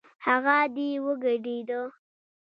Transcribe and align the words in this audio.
هغه 0.25 0.57
دې 0.75 0.89
وګډېږي 1.05 1.81